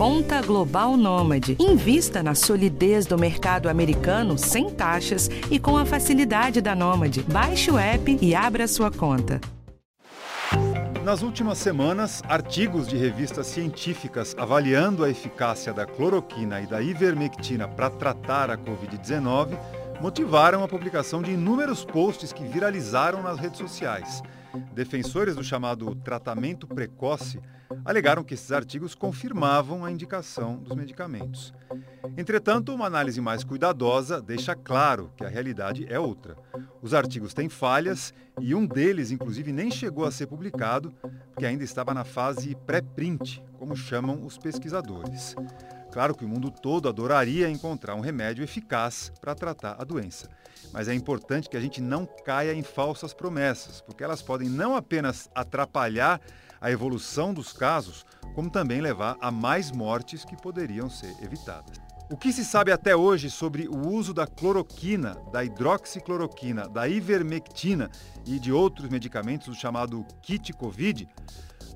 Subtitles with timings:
[0.00, 1.58] Conta Global Nômade.
[1.60, 7.22] Invista na solidez do mercado americano sem taxas e com a facilidade da Nômade.
[7.24, 9.38] Baixe o app e abra sua conta.
[11.04, 17.68] Nas últimas semanas, artigos de revistas científicas avaliando a eficácia da cloroquina e da ivermectina
[17.68, 19.54] para tratar a Covid-19
[20.00, 24.22] motivaram a publicação de inúmeros posts que viralizaram nas redes sociais.
[24.72, 27.40] Defensores do chamado tratamento precoce
[27.84, 31.52] alegaram que esses artigos confirmavam a indicação dos medicamentos.
[32.16, 36.36] Entretanto, uma análise mais cuidadosa deixa claro que a realidade é outra.
[36.82, 40.92] Os artigos têm falhas e um deles, inclusive, nem chegou a ser publicado,
[41.30, 45.36] porque ainda estava na fase pré-print, como chamam os pesquisadores.
[45.92, 50.28] Claro que o mundo todo adoraria encontrar um remédio eficaz para tratar a doença.
[50.72, 54.76] Mas é importante que a gente não caia em falsas promessas, porque elas podem não
[54.76, 56.20] apenas atrapalhar
[56.60, 61.76] a evolução dos casos, como também levar a mais mortes que poderiam ser evitadas.
[62.12, 67.88] O que se sabe até hoje sobre o uso da cloroquina, da hidroxicloroquina, da ivermectina
[68.26, 71.08] e de outros medicamentos do chamado kit COVID?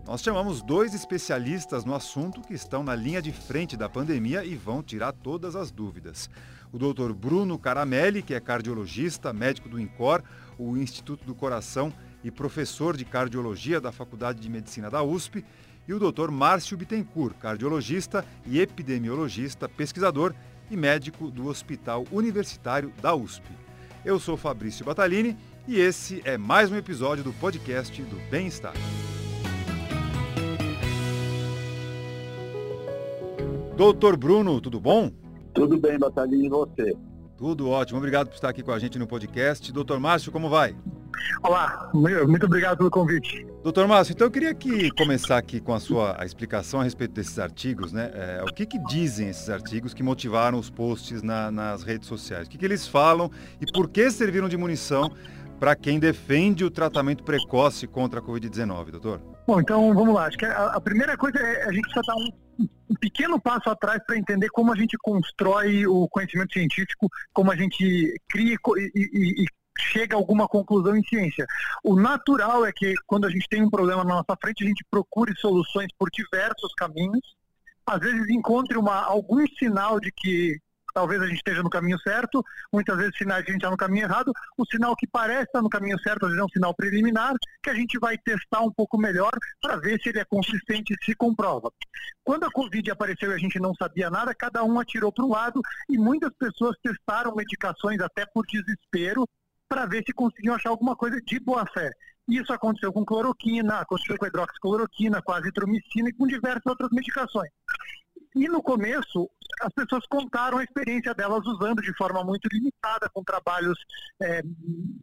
[0.05, 4.57] Nós chamamos dois especialistas no assunto que estão na linha de frente da pandemia e
[4.57, 6.29] vão tirar todas as dúvidas.
[6.75, 7.13] O Dr.
[7.13, 10.25] Bruno Caramelli, que é cardiologista, médico do INCOR,
[10.59, 11.93] o Instituto do Coração
[12.25, 15.45] e professor de cardiologia da Faculdade de Medicina da USP,
[15.87, 16.33] e o Dr.
[16.33, 20.35] Márcio Bittencourt, cardiologista e epidemiologista, pesquisador
[20.69, 23.45] e médico do Hospital Universitário da USP.
[24.05, 25.37] Eu sou Fabrício Batalini
[25.69, 28.75] e esse é mais um episódio do podcast do Bem-Estar.
[33.77, 35.24] Doutor Bruno, tudo bom?
[35.55, 36.97] Tudo bem, Batalhinho, e você?
[37.37, 39.73] Tudo ótimo, obrigado por estar aqui com a gente no podcast.
[39.73, 40.77] Doutor Márcio, como vai?
[41.43, 43.47] Olá, muito obrigado pelo convite.
[43.63, 47.15] Doutor Márcio, então eu queria que começar aqui com a sua a explicação a respeito
[47.15, 48.11] desses artigos, né?
[48.15, 52.47] É, o que, que dizem esses artigos que motivaram os posts na, nas redes sociais?
[52.47, 55.11] O que, que eles falam e por que serviram de munição
[55.61, 59.21] para quem defende o tratamento precoce contra a Covid-19, doutor?
[59.47, 60.27] Bom, então vamos lá.
[60.27, 63.69] Acho que a, a primeira coisa é a gente só dar um um pequeno passo
[63.71, 68.91] atrás para entender como a gente constrói o conhecimento científico, como a gente cria e,
[68.95, 69.47] e, e
[69.79, 71.47] chega a alguma conclusão em ciência.
[71.83, 74.85] O natural é que quando a gente tem um problema na nossa frente, a gente
[74.91, 77.37] procure soluções por diversos caminhos.
[77.87, 80.59] Às vezes encontre uma, algum sinal de que
[80.95, 83.77] talvez a gente esteja no caminho certo, muitas vezes sinais que a gente está no
[83.77, 84.33] caminho errado.
[84.57, 87.69] O sinal que parece estar no caminho certo, às vezes é um sinal preliminar, que
[87.69, 91.15] a gente vai testar um pouco melhor para ver se ele é consistente e se
[91.15, 91.71] comprova.
[92.23, 95.31] Quando a Covid apareceu e a gente não sabia nada, cada um atirou para um
[95.31, 99.29] lado e muitas pessoas testaram medicações até por desespero
[99.69, 101.91] para ver se conseguiam achar alguma coisa de boa fé.
[102.29, 107.51] Isso aconteceu com cloroquina, aconteceu com hidroxicloroquina, com azitromicina e com diversas outras medicações.
[108.35, 109.31] E no começo,
[109.63, 113.79] as pessoas contaram a experiência delas usando de forma muito limitada, com trabalhos
[114.21, 114.43] é,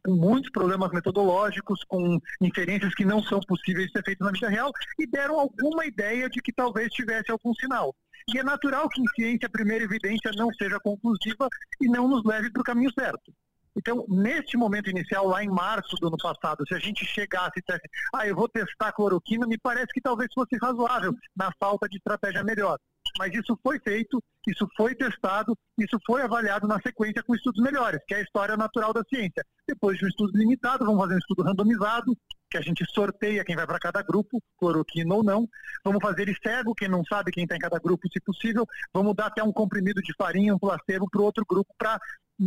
[0.06, 4.50] com muitos problemas metodológicos, com inferências que não são possíveis de ser feitas na vida
[4.50, 7.96] real, e deram alguma ideia de que talvez tivesse algum sinal.
[8.34, 11.48] E é natural que em ciência a primeira evidência não seja conclusiva
[11.80, 13.34] e não nos leve para o caminho certo.
[13.78, 17.62] Então, neste momento inicial, lá em março do ano passado, se a gente chegasse e
[17.62, 21.96] dissesse, ah, eu vou testar cloroquina, me parece que talvez fosse razoável, na falta de
[21.96, 22.78] estratégia melhor
[23.18, 28.00] mas isso foi feito, isso foi testado, isso foi avaliado na sequência com estudos melhores,
[28.08, 29.44] que é a história natural da ciência.
[29.68, 32.18] Depois de um estudo limitado, vamos fazer um estudo randomizado,
[32.52, 35.48] que a gente sorteia quem vai para cada grupo, cloroquina ou não.
[35.84, 38.68] Vamos fazer ele cego, quem não sabe quem está em cada grupo, se possível.
[38.94, 41.98] Vamos dar até um comprimido de farinha, um placebo para o outro grupo, para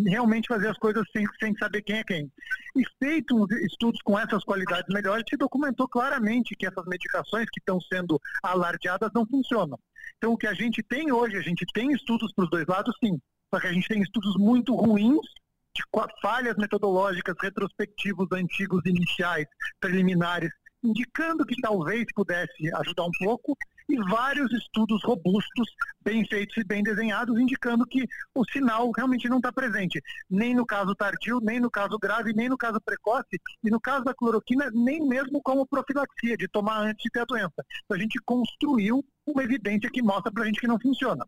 [0.07, 2.31] realmente fazer as coisas sem, sem saber quem é quem.
[2.77, 7.81] E feitos estudos com essas qualidades melhores, se documentou claramente que essas medicações que estão
[7.81, 9.79] sendo alardeadas não funcionam.
[10.19, 12.95] Então, o que a gente tem hoje, a gente tem estudos para os dois lados,
[13.03, 13.19] sim.
[13.53, 15.27] Só que a gente tem estudos muito ruins,
[16.21, 19.47] falhas metodológicas, retrospectivos antigos, iniciais,
[19.81, 20.51] preliminares,
[20.83, 23.57] indicando que talvez pudesse ajudar um pouco,
[23.89, 25.69] e vários estudos robustos,
[26.03, 30.65] bem feitos e bem desenhados, indicando que o sinal realmente não está presente, nem no
[30.65, 34.71] caso tardio, nem no caso grave, nem no caso precoce, e no caso da cloroquina,
[34.73, 37.65] nem mesmo como profilaxia, de tomar antes de ter a doença.
[37.85, 41.25] Então, a gente construiu uma evidência que mostra para a gente que não funciona.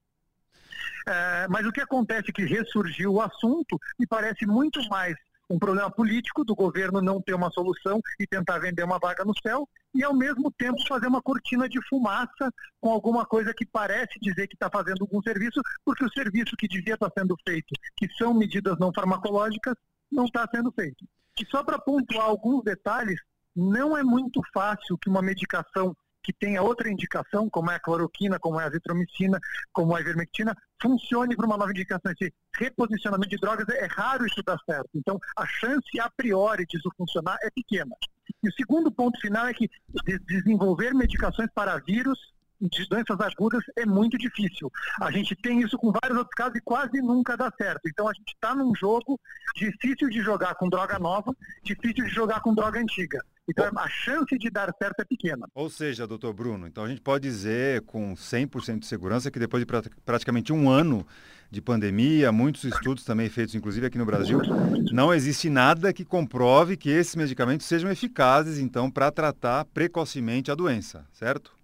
[1.08, 5.16] É, mas o que acontece é que ressurgiu o assunto e parece muito mais
[5.48, 9.32] um problema político do governo não ter uma solução e tentar vender uma vaga no
[9.40, 14.18] céu, e ao mesmo tempo fazer uma cortina de fumaça com alguma coisa que parece
[14.20, 17.72] dizer que está fazendo algum serviço, porque o serviço que devia estar tá sendo feito,
[17.96, 19.74] que são medidas não farmacológicas,
[20.10, 21.04] não está sendo feito.
[21.40, 23.20] E só para pontuar alguns detalhes,
[23.54, 25.94] não é muito fácil que uma medicação
[26.26, 29.38] que tenha outra indicação, como é a cloroquina, como é a azitromicina,
[29.72, 32.10] como a ivermectina, funcione para uma nova indicação.
[32.10, 34.90] Esse reposicionamento de drogas, é raro isso dar certo.
[34.96, 37.94] Então, a chance a priori disso funcionar é pequena.
[38.42, 39.70] E o segundo ponto final é que
[40.26, 42.18] desenvolver medicações para vírus
[42.60, 44.68] de doenças agudas é muito difícil.
[45.00, 47.82] A gente tem isso com vários outros casos e quase nunca dá certo.
[47.86, 49.20] Então a gente está num jogo
[49.54, 51.32] difícil de jogar com droga nova,
[51.62, 53.22] difícil de jogar com droga antiga.
[53.48, 55.46] Então a chance de dar certo é pequena.
[55.54, 59.64] Ou seja, doutor Bruno, então a gente pode dizer com 100% de segurança que depois
[59.64, 61.06] de praticamente um ano
[61.48, 64.40] de pandemia, muitos estudos também feitos inclusive aqui no Brasil,
[64.90, 70.54] não existe nada que comprove que esses medicamentos sejam eficazes então para tratar precocemente a
[70.54, 71.54] doença, certo?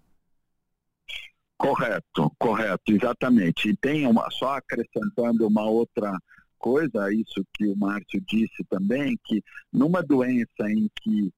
[1.57, 3.69] Correto, correto, exatamente.
[3.69, 6.17] E tem uma, só acrescentando uma outra
[6.57, 11.31] coisa, isso que o Márcio disse também, que numa doença em que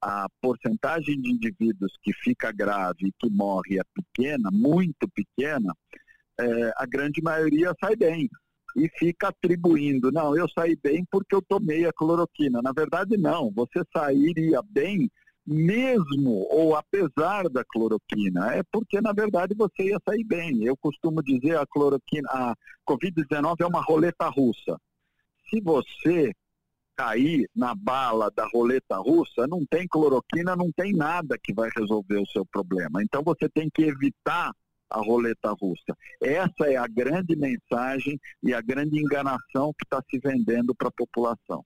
[0.00, 5.72] a porcentagem de indivíduos que fica grave e que morre é pequena, muito pequena,
[6.40, 8.28] uh, a grande maioria sai bem
[8.76, 12.62] e fica atribuindo, não, eu saí bem porque eu tomei a cloroquina.
[12.62, 15.10] Na verdade, não, você sairia bem
[15.46, 20.64] mesmo ou apesar da cloroquina, é porque na verdade você ia sair bem.
[20.64, 22.54] Eu costumo dizer a cloroquina, a
[22.88, 24.78] Covid-19 é uma roleta russa.
[25.48, 26.32] Se você
[27.00, 32.18] cair na bala da roleta russa, não tem cloroquina, não tem nada que vai resolver
[32.18, 33.02] o seu problema.
[33.02, 34.52] Então você tem que evitar
[34.90, 35.96] a roleta russa.
[36.20, 40.92] Essa é a grande mensagem e a grande enganação que está se vendendo para a
[40.92, 41.64] população.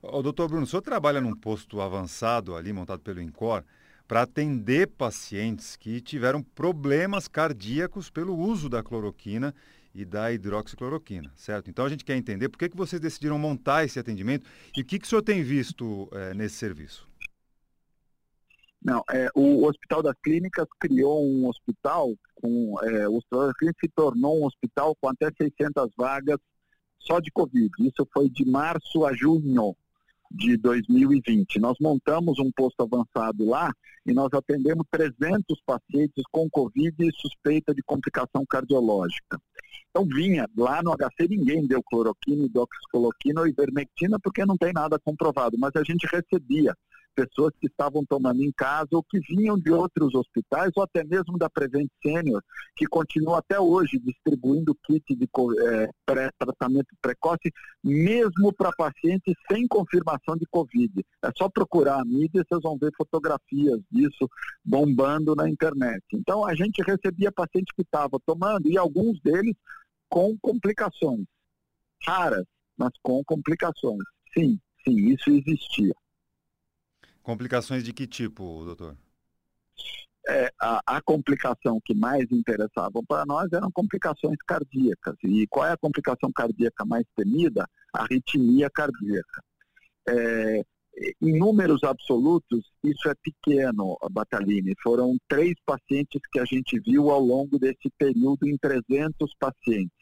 [0.00, 3.64] O doutor Bruno, o senhor trabalha num posto avançado ali, montado pelo INCOR,
[4.06, 9.54] para atender pacientes que tiveram problemas cardíacos pelo uso da cloroquina
[9.94, 11.70] e da hidroxicloroquina, certo?
[11.70, 14.44] Então a gente quer entender por que, que vocês decidiram montar esse atendimento
[14.76, 17.08] e o que, que o senhor tem visto é, nesse serviço.
[18.82, 23.80] Não, é, o Hospital das Clínicas criou um hospital, com, é, o Hospital das Clínicas
[23.80, 26.38] se tornou um hospital com até 600 vagas
[26.98, 27.70] só de Covid.
[27.80, 29.74] Isso foi de março a junho
[30.34, 31.60] de 2020.
[31.60, 33.72] Nós montamos um posto avançado lá
[34.04, 39.38] e nós atendemos 300 pacientes com Covid e suspeita de complicação cardiológica.
[39.90, 44.98] Então vinha, lá no HC ninguém deu cloroquina, doxicoloquina ou ivermectina porque não tem nada
[44.98, 46.74] comprovado, mas a gente recebia
[47.14, 51.38] pessoas que estavam tomando em casa ou que vinham de outros hospitais ou até mesmo
[51.38, 52.42] da Prevent Senior,
[52.76, 57.52] que continua até hoje distribuindo kit de é, pré-tratamento precoce,
[57.82, 61.04] mesmo para pacientes sem confirmação de Covid.
[61.22, 64.28] É só procurar a mídia vocês vão ver fotografias disso
[64.64, 66.02] bombando na internet.
[66.12, 69.54] Então a gente recebia pacientes que estavam tomando e alguns deles
[70.08, 71.24] com complicações
[72.06, 72.44] raras,
[72.76, 74.04] mas com complicações.
[74.36, 75.94] Sim, sim, isso existia.
[77.24, 78.94] Complicações de que tipo, doutor?
[80.28, 85.16] É, a, a, complicação que mais interessava para nós eram complicações cardíacas.
[85.24, 87.66] E qual é a complicação cardíaca mais temida?
[87.94, 89.42] A arritmia cardíaca.
[90.06, 90.62] É,
[91.20, 94.74] em números absolutos, isso é pequeno, Batalini.
[94.82, 99.96] Foram três pacientes que a gente viu ao longo desse período em 300 pacientes.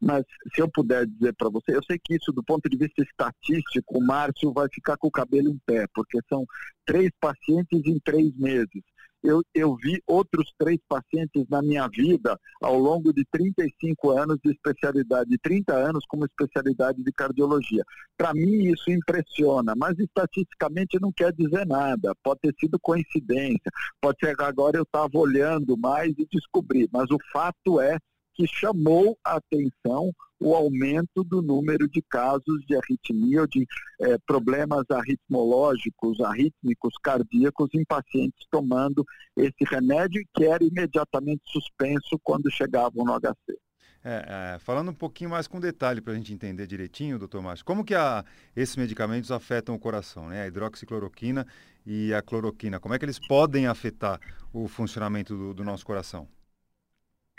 [0.00, 0.24] Mas
[0.54, 3.98] se eu puder dizer para você, eu sei que isso do ponto de vista estatístico,
[3.98, 6.46] o Márcio vai ficar com o cabelo em pé, porque são
[6.86, 8.82] três pacientes em três meses.
[9.22, 14.50] Eu, eu vi outros três pacientes na minha vida ao longo de 35 anos de
[14.50, 17.84] especialidade, 30 anos como especialidade de cardiologia.
[18.16, 22.14] Para mim isso impressiona, mas estatisticamente não quer dizer nada.
[22.22, 27.10] Pode ter sido coincidência, pode ser que agora eu estava olhando mais e descobri, mas
[27.10, 27.98] o fato é
[28.40, 33.66] que chamou a atenção o aumento do número de casos de arritmia ou de
[34.00, 39.04] eh, problemas arritmológicos, arrítmicos, cardíacos em pacientes tomando
[39.36, 43.58] esse remédio que era imediatamente suspenso quando chegavam no HC.
[44.02, 47.66] É, é, falando um pouquinho mais com detalhe para a gente entender direitinho, doutor Márcio,
[47.66, 48.24] como que a,
[48.56, 50.44] esses medicamentos afetam o coração, né?
[50.44, 51.46] A hidroxicloroquina
[51.84, 54.18] e a cloroquina, como é que eles podem afetar
[54.54, 56.26] o funcionamento do, do nosso coração?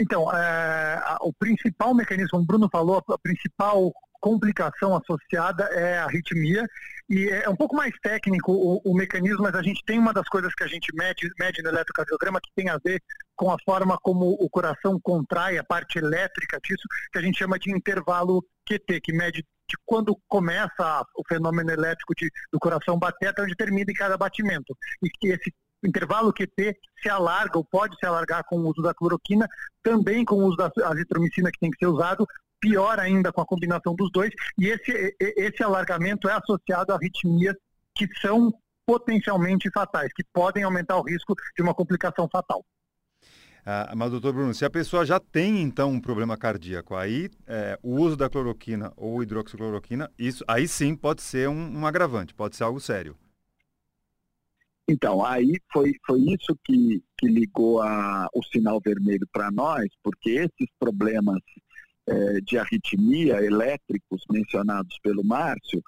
[0.02, 6.06] Então, é, o principal mecanismo, como o Bruno falou, a principal complicação associada é a
[6.06, 6.66] arritmia
[7.10, 10.28] e é um pouco mais técnico o, o, mecanismo, mas a gente tem uma das
[10.28, 13.02] coisas que a gente mede, mede no eletrocardiograma que tem a ver
[13.36, 17.60] com a forma como o coração contrai a parte elétrica disso, que a gente chama
[17.60, 23.30] de intervalo QT, que mede de quando começa o fenômeno elétrico de, do coração bater
[23.30, 24.76] até onde termina em cada batimento.
[25.02, 25.52] E que esse
[25.84, 29.48] intervalo QT se alarga ou pode se alargar com o uso da cloroquina,
[29.84, 32.26] também com o uso da azitromicina que tem que ser usado,
[32.60, 37.56] pior ainda com a combinação dos dois, e esse, esse alargamento é associado a arritmias
[37.96, 38.54] que são
[38.86, 42.64] potencialmente fatais, que podem aumentar o risco de uma complicação fatal.
[43.66, 47.78] Ah, mas, doutor Bruno, se a pessoa já tem, então, um problema cardíaco, aí é,
[47.84, 52.56] o uso da cloroquina ou hidroxicloroquina, isso, aí sim pode ser um, um agravante, pode
[52.56, 53.16] ser algo sério.
[54.92, 60.32] Então, aí foi, foi isso que, que ligou a, o sinal vermelho para nós, porque
[60.32, 61.40] esses problemas
[62.06, 65.82] é, de arritmia elétricos mencionados pelo Márcio,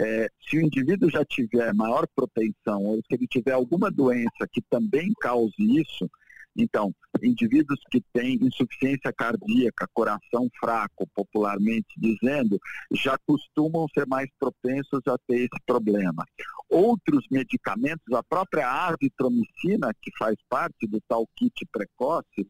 [0.00, 4.62] é, se o indivíduo já tiver maior propensão, ou se ele tiver alguma doença que
[4.70, 6.10] também cause isso,
[6.56, 12.58] então, indivíduos que têm insuficiência cardíaca, coração fraco, popularmente dizendo,
[12.92, 16.24] já costumam ser mais propensos a ter esse problema.
[16.68, 22.46] Outros medicamentos, a própria azitromicina, que faz parte do tal kit precoce,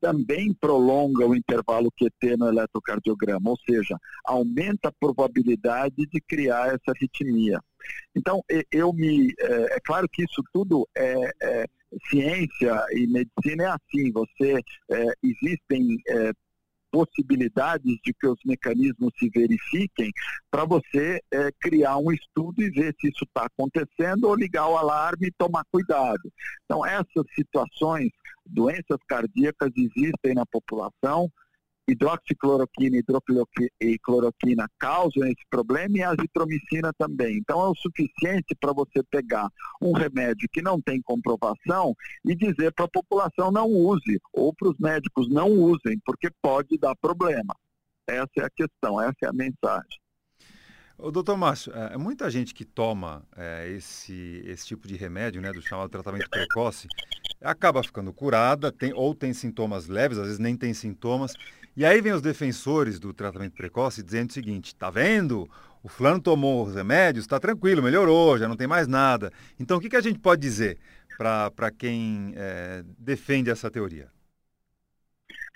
[0.00, 6.96] também prolonga o intervalo QT no eletrocardiograma, ou seja, aumenta a probabilidade de criar essa
[6.96, 7.60] arritmia.
[8.16, 9.32] Então, eu me.
[9.38, 11.66] É, é claro que isso tudo é, é,
[12.08, 14.60] ciência e medicina é assim, você.
[14.90, 16.32] É, existem é,
[16.90, 20.10] possibilidades de que os mecanismos se verifiquem
[20.50, 24.76] para você é, criar um estudo e ver se isso está acontecendo ou ligar o
[24.76, 26.32] alarme e tomar cuidado.
[26.64, 28.10] Então, essas situações,
[28.44, 31.30] doenças cardíacas existem na população,
[31.90, 32.96] hidroxicloroquina
[33.80, 37.38] e cloroquina causam esse problema e a azitromicina também.
[37.38, 39.48] Então é o suficiente para você pegar
[39.80, 41.94] um remédio que não tem comprovação
[42.24, 46.78] e dizer para a população não use, ou para os médicos não usem, porque pode
[46.78, 47.54] dar problema.
[48.08, 50.00] Essa é a questão, essa é a mensagem.
[51.02, 55.50] O doutor Márcio, é, muita gente que toma é, esse, esse tipo de remédio, né,
[55.50, 56.86] do chamado tratamento precoce,
[57.40, 61.32] acaba ficando curada, tem, ou tem sintomas leves, às vezes nem tem sintomas,
[61.80, 65.48] e aí vem os defensores do tratamento precoce dizendo o seguinte: tá vendo?
[65.82, 69.32] O fulano tomou os remédios, está tranquilo, melhorou, já não tem mais nada.
[69.58, 70.78] Então, o que, que a gente pode dizer
[71.16, 74.08] para quem é, defende essa teoria?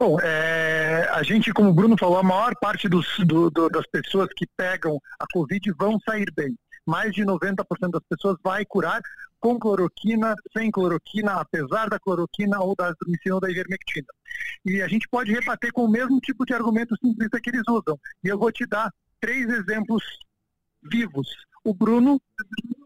[0.00, 3.87] Bom, é, a gente, como o Bruno falou, a maior parte dos, do, do, das
[3.87, 6.57] pessoas que pegam a Covid vão sair bem.
[6.87, 9.02] Mais de 90% das pessoas vai curar
[9.45, 14.07] com cloroquina, sem cloroquina, apesar da cloroquina ou da azitromicina ou da ivermectina.
[14.65, 18.01] E a gente pode rebater com o mesmo tipo de argumento simplista que eles usam.
[18.25, 20.03] E eu vou te dar três exemplos
[20.83, 21.29] vivos.
[21.63, 22.19] O Bruno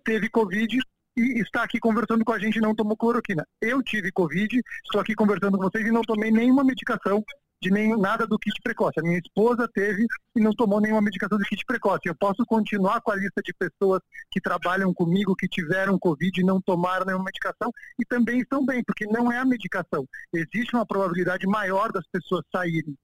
[0.03, 0.81] teve Covid
[1.17, 3.47] e está aqui conversando com a gente e não tomou cloroquina.
[3.61, 7.25] Eu tive Covid, estou aqui conversando com vocês e não tomei nenhuma medicação
[7.61, 9.01] de nem, nada do kit precoce.
[9.01, 12.03] A minha esposa teve e não tomou nenhuma medicação de kit precoce.
[12.09, 14.01] Eu posso continuar com a lista de pessoas
[14.31, 18.83] que trabalham comigo, que tiveram Covid e não tomaram nenhuma medicação e também estão bem,
[18.85, 20.07] porque não é a medicação.
[20.33, 22.97] Existe uma probabilidade maior das pessoas saírem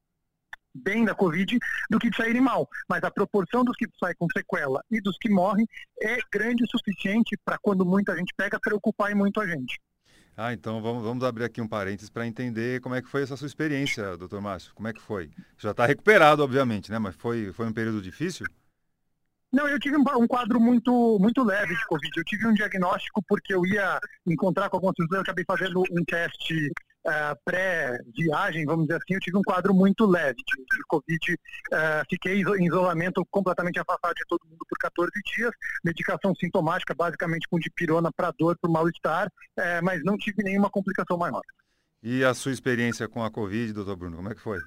[0.74, 1.56] bem da Covid
[1.88, 2.68] do que de saírem mal.
[2.88, 5.66] Mas a proporção dos que saem com sequela e dos que morrem
[6.00, 9.80] é grande o suficiente para quando muita gente pega, preocupar muito a gente.
[10.36, 13.36] Ah, então vamos, vamos abrir aqui um parênteses para entender como é que foi essa
[13.36, 14.74] sua experiência, doutor Márcio.
[14.74, 15.30] Como é que foi?
[15.56, 16.98] Já está recuperado, obviamente, né?
[16.98, 18.44] Mas foi, foi um período difícil?
[19.52, 22.10] Não, eu tive um, quadro muito, muito leve de Covid.
[22.16, 26.04] Eu tive um diagnóstico porque eu ia encontrar com algumas pessoas, eu acabei fazendo um
[26.04, 26.72] teste
[27.06, 31.32] uh, pré-viagem, vamos dizer assim, eu tive um quadro muito leve de, de Covid.
[31.34, 35.50] Uh, fiquei em isolamento completamente afastado de todo mundo por 14 dias,
[35.84, 41.16] medicação sintomática, basicamente com dipirona para dor, para mal-estar, uh, mas não tive nenhuma complicação
[41.16, 41.42] maior.
[42.02, 44.58] E a sua experiência com a Covid, doutor Bruno, como é que foi?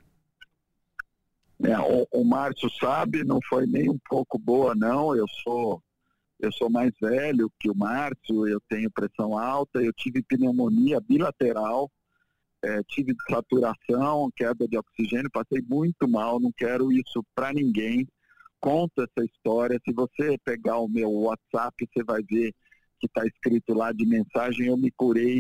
[1.63, 5.15] É, o, o Márcio sabe, não foi nem um pouco boa, não.
[5.15, 5.81] Eu sou
[6.39, 11.91] eu sou mais velho que o Márcio, eu tenho pressão alta, eu tive pneumonia bilateral,
[12.67, 18.05] é, tive saturação, queda de oxigênio, passei muito mal, não quero isso para ninguém.
[18.59, 19.79] Conta essa história.
[19.85, 22.53] Se você pegar o meu WhatsApp, você vai ver
[22.99, 25.39] que está escrito lá de mensagem, eu me curei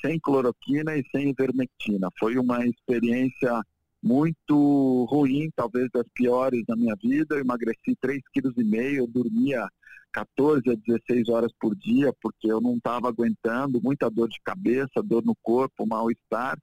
[0.00, 2.08] sem cloroquina e sem ivermectina.
[2.18, 3.60] Foi uma experiência
[4.02, 7.34] muito ruim, talvez das piores da minha vida.
[7.34, 9.68] Eu emagreci 3,5 kg, eu dormia
[10.12, 15.02] 14 a 16 horas por dia, porque eu não estava aguentando, muita dor de cabeça,
[15.02, 16.58] dor no corpo, mal-estar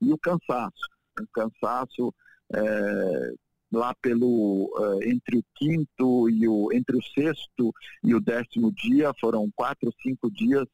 [0.00, 0.88] e o cansaço.
[1.20, 2.14] O cansaço
[2.54, 3.32] é,
[3.72, 4.70] lá pelo
[5.02, 9.92] é, entre o quinto e o entre o sexto e o décimo dia foram quatro,
[10.02, 10.66] cinco dias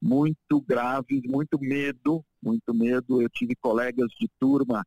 [0.00, 3.22] muito graves, muito medo, muito medo.
[3.22, 4.84] Eu tive colegas de turma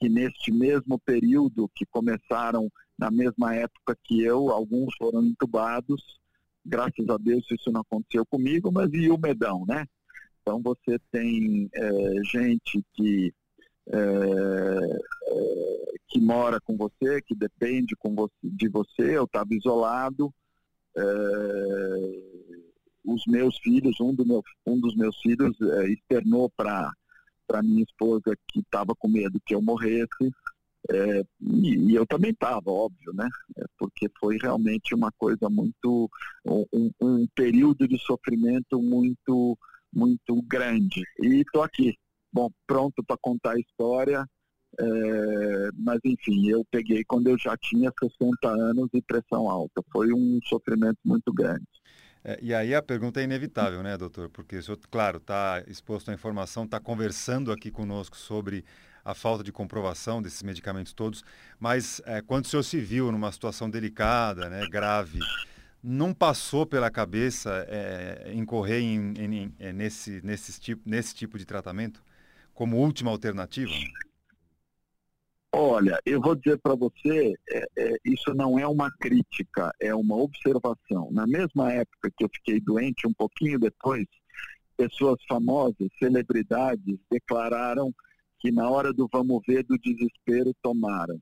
[0.00, 6.02] que neste mesmo período que começaram na mesma época que eu, alguns foram entubados.
[6.64, 9.86] Graças a Deus isso não aconteceu comigo, mas e o medão, né?
[10.40, 11.90] Então você tem é,
[12.24, 13.32] gente que,
[13.88, 13.98] é,
[16.08, 20.32] que mora com você, que depende com você, de você, eu estava isolado.
[20.96, 21.02] É,
[23.06, 25.56] os meus filhos, um, do meu, um dos meus filhos
[25.88, 26.92] externou para
[27.62, 30.30] minha esposa que estava com medo que eu morresse.
[30.90, 33.28] É, e, e, eu também estava, óbvio, né?
[33.56, 36.10] É, porque foi realmente uma coisa muito.
[36.44, 39.56] Um, um período de sofrimento muito,
[39.92, 41.02] muito grande.
[41.20, 41.96] E estou aqui,
[42.32, 44.24] bom, pronto para contar a história.
[44.78, 49.82] É, mas enfim, eu peguei quando eu já tinha 60 anos e pressão alta.
[49.92, 51.64] Foi um sofrimento muito grande.
[52.24, 54.30] É, e aí a pergunta é inevitável, né, doutor?
[54.30, 58.64] Porque o senhor, claro, está exposto à informação, está conversando aqui conosco sobre
[59.04, 61.22] a falta de comprovação desses medicamentos todos,
[61.60, 65.18] mas é, quando o senhor se viu numa situação delicada, né, grave,
[65.82, 71.44] não passou pela cabeça é, incorrer em, em, é, nesse, nesse, tipo, nesse tipo de
[71.44, 72.02] tratamento
[72.54, 73.72] como última alternativa?
[75.52, 80.16] Olha, eu vou dizer para você, é, é, isso não é uma crítica, é uma
[80.16, 81.10] observação.
[81.12, 84.06] Na mesma época que eu fiquei doente, um pouquinho depois,
[84.76, 87.94] pessoas famosas, celebridades, declararam
[88.44, 91.18] que na hora do vamos ver, do desespero, tomaram.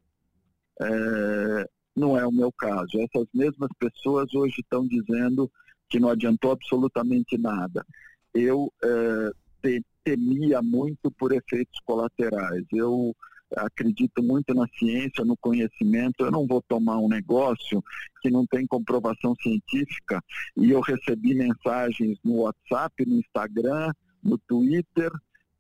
[0.81, 2.99] É, não é o meu caso.
[2.99, 5.49] Essas mesmas pessoas hoje estão dizendo
[5.89, 7.87] que não adiantou absolutamente nada.
[8.35, 12.65] Eu é, temia muito por efeitos colaterais.
[12.73, 13.15] Eu
[13.57, 16.25] acredito muito na ciência, no conhecimento.
[16.25, 17.85] Eu não vou tomar um negócio
[18.21, 20.21] que não tem comprovação científica.
[20.57, 23.93] E eu recebi mensagens no WhatsApp, no Instagram,
[24.25, 25.13] no Twitter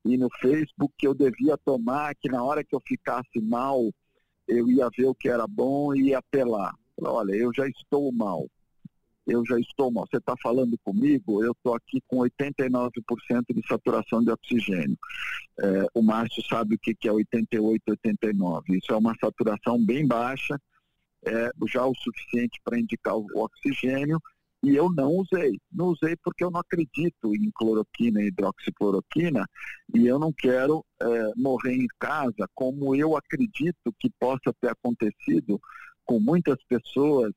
[0.05, 3.91] e no Facebook que eu devia tomar, que na hora que eu ficasse mal,
[4.49, 6.75] eu ia ver o que era bom e ia apelar.
[7.01, 8.47] Olha, eu já estou mal
[9.27, 10.07] eu já estou mal.
[10.11, 12.91] Você está falando comigo, eu estou aqui com 89%
[13.55, 14.99] de saturação de oxigênio.
[15.61, 18.77] É, o Márcio sabe o que, que é 88, 89.
[18.77, 20.61] Isso é uma saturação bem baixa,
[21.25, 24.21] é, já o suficiente para indicar o oxigênio,
[24.63, 25.59] e eu não usei.
[25.71, 29.45] Não usei porque eu não acredito em cloroquina e hidroxicloroquina,
[29.95, 35.61] e eu não quero é, morrer em casa como eu acredito que possa ter acontecido
[36.05, 37.33] com muitas pessoas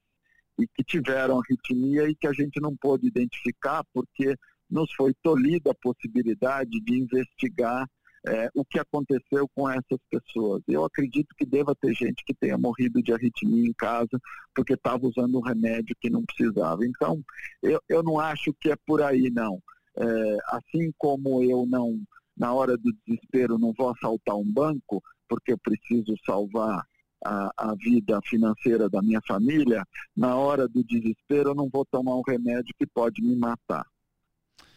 [0.60, 4.36] e que tiveram arritmia e que a gente não pôde identificar porque
[4.70, 7.88] nos foi tolhida a possibilidade de investigar
[8.28, 10.62] é, o que aconteceu com essas pessoas.
[10.68, 14.20] Eu acredito que deva ter gente que tenha morrido de arritmia em casa
[14.54, 16.86] porque estava usando um remédio que não precisava.
[16.86, 17.22] Então,
[17.62, 19.62] eu, eu não acho que é por aí, não.
[19.98, 22.00] É, assim como eu não,
[22.36, 26.86] na hora do desespero, não vou assaltar um banco porque eu preciso salvar
[27.24, 29.84] a, a, vida financeira da minha família,
[30.16, 33.86] na hora do desespero eu não vou tomar um remédio que pode me matar.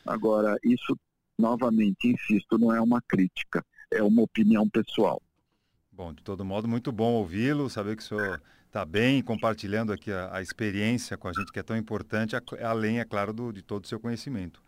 [0.06, 0.96] Agora, isso,
[1.38, 5.22] novamente, insisto, não é uma crítica, é uma opinião pessoal.
[5.92, 10.12] Bom, de todo modo, muito bom ouvi-lo, saber que o senhor está bem, compartilhando aqui
[10.12, 13.62] a, a, experiência com a gente, que é tão importante, além, é claro, do, de
[13.62, 14.62] todo o seu conhecimento.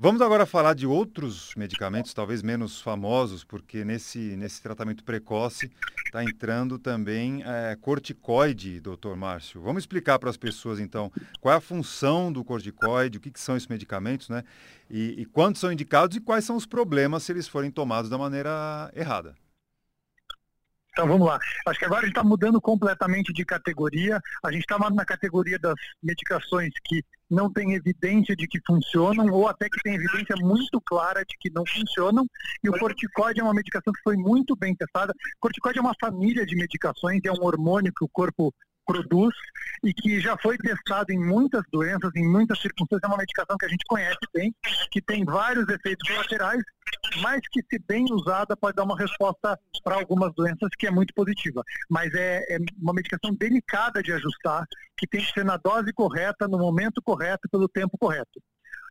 [0.00, 5.72] Vamos agora falar de outros medicamentos, talvez menos famosos, porque nesse, nesse tratamento precoce
[6.06, 9.60] está entrando também é, corticoide, doutor Márcio.
[9.60, 13.40] Vamos explicar para as pessoas, então, qual é a função do corticoide, o que, que
[13.40, 14.44] são esses medicamentos, né?
[14.88, 18.16] E, e quantos são indicados e quais são os problemas se eles forem tomados da
[18.16, 19.34] maneira errada.
[20.98, 21.38] Então vamos lá.
[21.64, 24.20] Acho que agora a gente está mudando completamente de categoria.
[24.44, 29.46] A gente está na categoria das medicações que não tem evidência de que funcionam, ou
[29.46, 32.26] até que tem evidência muito clara de que não funcionam.
[32.64, 35.12] E o corticóide é uma medicação que foi muito bem testada.
[35.36, 38.52] O corticóide é uma família de medicações, é um hormônio que o corpo
[38.88, 39.34] produz
[39.84, 43.04] e que já foi testado em muitas doenças, em muitas circunstâncias.
[43.04, 44.52] É uma medicação que a gente conhece bem,
[44.90, 46.62] que tem vários efeitos colaterais,
[47.16, 51.14] mas que, se bem usada, pode dar uma resposta para algumas doenças que é muito
[51.14, 51.62] positiva.
[51.88, 54.66] Mas é, é uma medicação delicada de ajustar,
[54.96, 58.40] que tem que ser na dose correta, no momento correto, pelo tempo correto.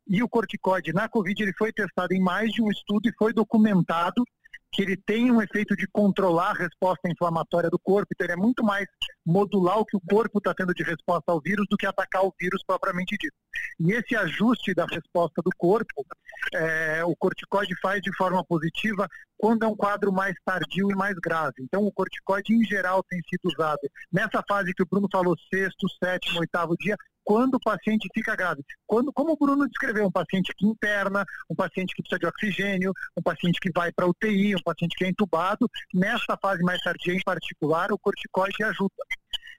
[0.08, 3.34] E o corticoide na Covid ele foi testado em mais de um estudo e foi
[3.34, 4.24] documentado
[4.72, 8.38] que ele tem um efeito de controlar a resposta inflamatória do corpo, então ele é
[8.38, 8.86] muito mais
[9.28, 12.34] modular o que o corpo está tendo de resposta ao vírus do que atacar o
[12.40, 13.36] vírus propriamente dito.
[13.78, 16.06] E esse ajuste da resposta do corpo,
[16.54, 21.16] é, o corticoide faz de forma positiva quando é um quadro mais tardio e mais
[21.16, 21.56] grave.
[21.60, 25.88] Então, o corticoide, em geral, tem sido usado nessa fase que o Bruno falou, sexto,
[26.02, 26.96] sétimo, oitavo dia,
[27.28, 28.64] quando o paciente fica grave.
[28.86, 32.94] Quando, como o Bruno descreveu, um paciente que interna, um paciente que precisa de oxigênio,
[33.18, 37.14] um paciente que vai para UTI, um paciente que é entubado, nessa fase mais tardia
[37.14, 39.04] em particular, o corticoide ajuda.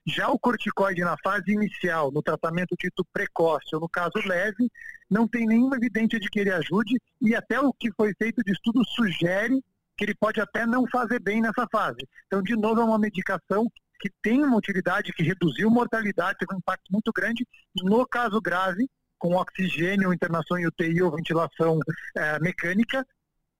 [0.06, 4.70] Já o corticoide na fase inicial, no tratamento dito precoce, ou no caso leve,
[5.10, 8.52] não tem nenhuma evidência de que ele ajude e até o que foi feito de
[8.52, 9.62] estudo sugere
[9.94, 12.08] que ele pode até não fazer bem nessa fase.
[12.28, 16.58] Então, de novo, é uma medicação que tem uma utilidade, que reduziu mortalidade, teve um
[16.58, 17.46] impacto muito grande
[17.82, 21.78] no caso grave, com oxigênio, internação em UTI ou ventilação
[22.16, 23.04] é, mecânica,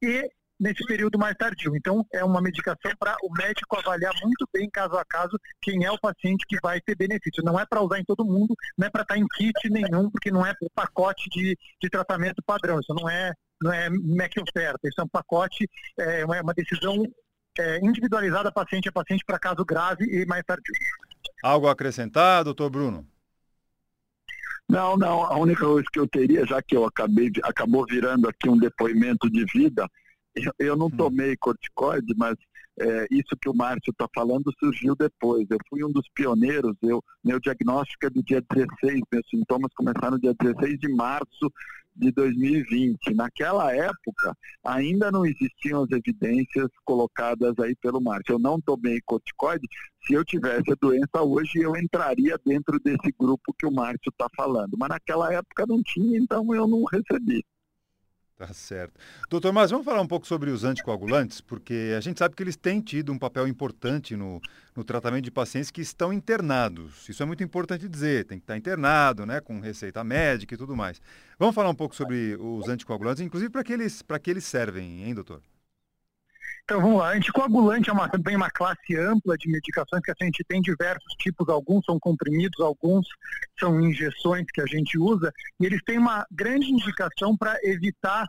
[0.01, 1.77] e nesse período mais tardio.
[1.77, 5.91] Então, é uma medicação para o médico avaliar muito bem, caso a caso, quem é
[5.91, 7.45] o paciente que vai ter benefício.
[7.45, 10.31] Não é para usar em todo mundo, não é para estar em kit nenhum, porque
[10.31, 12.81] não é pacote de, de tratamento padrão.
[12.81, 17.05] Isso não é, não é MEC oferta, isso é um pacote, é uma, uma decisão
[17.59, 20.73] é, individualizada paciente a paciente para caso grave e mais tardio.
[21.43, 23.07] Algo a acrescentar, doutor Bruno?
[24.69, 25.23] Não, não.
[25.25, 28.59] A única coisa que eu teria, já que eu acabei de, acabou virando aqui um
[28.59, 29.89] depoimento de vida,
[30.35, 30.97] eu, eu não hum.
[30.97, 32.37] tomei corticoide, mas
[32.81, 35.47] é, isso que o Márcio está falando surgiu depois.
[35.51, 40.13] Eu fui um dos pioneiros, eu, meu diagnóstico é do dia 16, meus sintomas começaram
[40.13, 41.53] no dia 16 de março
[41.99, 43.15] de 2020.
[43.15, 44.35] Naquela época,
[44.65, 48.35] ainda não existiam as evidências colocadas aí pelo Márcio.
[48.35, 49.67] Eu não tomei corticoide.
[50.07, 54.29] Se eu tivesse a doença hoje, eu entraria dentro desse grupo que o Márcio está
[54.37, 54.77] falando.
[54.79, 57.45] Mas naquela época não tinha, então eu não recebi.
[58.39, 59.01] Tá certo.
[59.29, 62.55] Doutor, mas vamos falar um pouco sobre os anticoagulantes, porque a gente sabe que eles
[62.55, 64.41] têm tido um papel importante no,
[64.77, 67.09] no tratamento de pacientes que estão internados.
[67.09, 70.77] Isso é muito importante dizer, tem que estar internado, né, com receita médica e tudo
[70.77, 71.03] mais.
[71.37, 73.77] Vamos falar um pouco sobre os anticoagulantes, inclusive para que,
[74.23, 75.43] que eles servem, hein, doutor?
[76.69, 80.45] Então vamos lá, anticoagulante é uma, também uma classe ampla de medicações que a gente
[80.45, 83.07] tem diversos tipos, alguns são comprimidos, alguns
[83.59, 88.29] são injeções que a gente usa, e eles têm uma grande indicação para evitar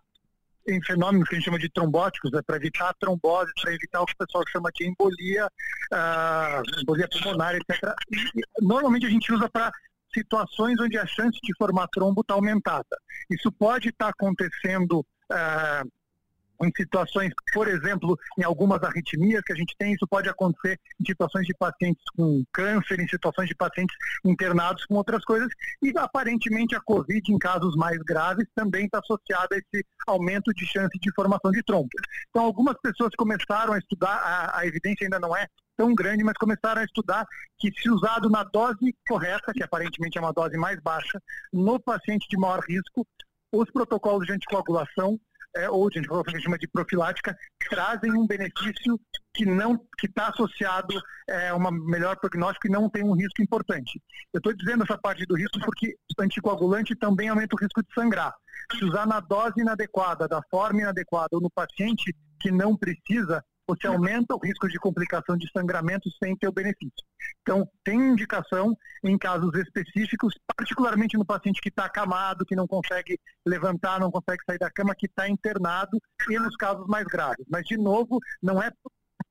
[0.66, 4.02] em fenômenos que a gente chama de trombóticos, né, para evitar a trombose, para evitar
[4.04, 5.46] o que o pessoal chama de embolia,
[5.92, 7.94] uh, embolia pulmonar, etc.
[8.10, 9.70] E, normalmente a gente usa para
[10.14, 12.98] situações onde a chance de formar trombo está aumentada.
[13.30, 15.00] Isso pode estar tá acontecendo
[15.30, 15.99] uh,
[16.62, 21.06] em situações, por exemplo, em algumas arritmias que a gente tem, isso pode acontecer em
[21.06, 23.96] situações de pacientes com câncer, em situações de pacientes
[24.26, 25.50] internados com outras coisas,
[25.82, 30.66] e aparentemente a Covid, em casos mais graves, também está associada a esse aumento de
[30.66, 31.90] chance de formação de trombo.
[32.30, 36.36] Então, algumas pessoas começaram a estudar, a, a evidência ainda não é tão grande, mas
[36.38, 37.26] começaram a estudar
[37.58, 41.22] que se usado na dose correta, que aparentemente é uma dose mais baixa,
[41.54, 43.08] no paciente de maior risco,
[43.52, 45.20] os protocolos de anticoagulação
[45.56, 47.38] é, ou a gente chama de profilática,
[47.70, 49.00] trazem um benefício
[49.34, 50.94] que não que está associado
[51.30, 54.02] a é, uma melhor prognóstico e não tem um risco importante.
[54.34, 58.34] Eu estou dizendo essa parte do risco porque anticoagulante também aumenta o risco de sangrar.
[58.78, 63.86] Se usar na dose inadequada, da forma inadequada ou no paciente que não precisa, você
[63.86, 67.06] aumenta o risco de complicação de sangramento sem ter o benefício.
[67.42, 73.20] Então, tem indicação em casos específicos, particularmente no paciente que está acamado, que não consegue
[73.46, 77.46] levantar, não consegue sair da cama, que está internado, e nos casos mais graves.
[77.48, 78.72] Mas, de novo, não é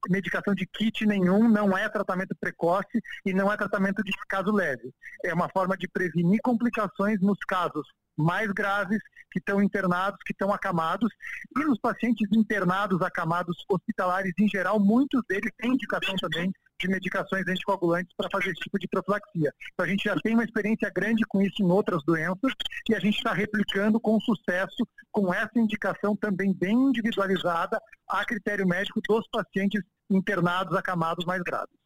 [0.08, 4.92] medicação de kit nenhum, não é tratamento precoce e não é tratamento de caso leve.
[5.24, 9.00] É uma forma de prevenir complicações nos casos mais graves,
[9.30, 11.10] que estão internados, que estão acamados.
[11.56, 17.46] E nos pacientes internados, acamados hospitalares em geral, muitos deles têm indicação também de medicações
[17.48, 19.52] anticoagulantes para fazer esse tipo de profilaxia.
[19.72, 22.52] Então a gente já tem uma experiência grande com isso em outras doenças
[22.88, 28.66] e a gente está replicando com sucesso com essa indicação também bem individualizada a critério
[28.66, 31.76] médico dos pacientes internados, acamados mais graves.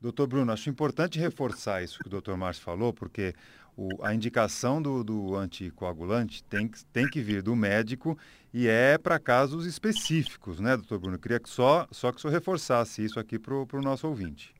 [0.00, 3.34] Doutor Bruno, acho importante reforçar isso que o doutor Márcio falou, porque
[3.76, 8.18] o, a indicação do, do anticoagulante tem, tem que vir do médico
[8.52, 11.16] e é para casos específicos, né, doutor Bruno?
[11.16, 14.54] Eu queria que só, só que o senhor reforçasse isso aqui para o nosso ouvinte.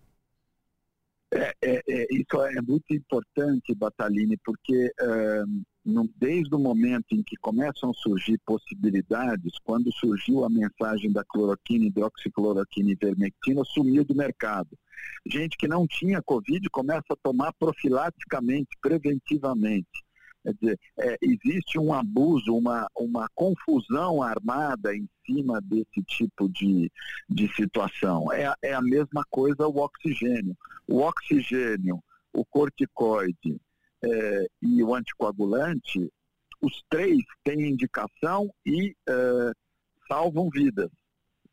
[1.32, 4.92] É, é, é, isso é muito importante, Batalini, porque
[5.84, 11.24] no, desde o momento em que começam a surgir possibilidades, quando surgiu a mensagem da
[11.24, 14.76] cloroquina, hidroxicloroquina e vermectina, sumiu do mercado.
[15.26, 20.06] Gente que não tinha Covid começa a tomar profilaticamente, preventivamente.
[20.42, 26.90] Quer dizer, é, existe um abuso, uma, uma confusão armada em cima desse tipo de,
[27.28, 28.32] de situação.
[28.32, 30.56] É, é a mesma coisa o oxigênio.
[30.86, 32.00] O oxigênio,
[32.32, 33.60] o corticoide
[34.04, 36.08] é, e o anticoagulante,
[36.60, 39.52] os três têm indicação e é,
[40.08, 40.90] salvam vidas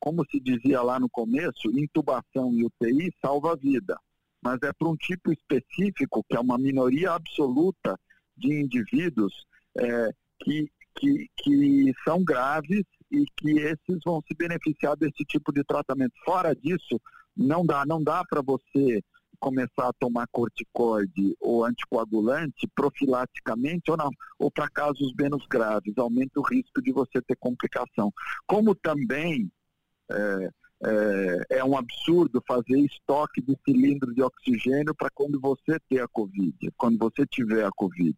[0.03, 3.97] como se dizia lá no começo, intubação e UTI salva a vida,
[4.43, 7.97] mas é para um tipo específico, que é uma minoria absoluta
[8.35, 9.33] de indivíduos
[9.79, 10.09] é,
[10.41, 16.11] que, que, que são graves e que esses vão se beneficiar desse tipo de tratamento.
[16.25, 16.99] Fora disso,
[17.33, 19.01] não dá, não dá para você
[19.39, 26.41] começar a tomar corticoide ou anticoagulante profilaticamente ou não, ou para casos menos graves, aumenta
[26.41, 28.11] o risco de você ter complicação.
[28.45, 29.49] Como também
[30.11, 30.49] é,
[30.85, 36.07] é, é, um absurdo fazer estoque de cilindros de oxigênio para quando você ter a
[36.07, 38.15] Covid, quando você tiver a Covid.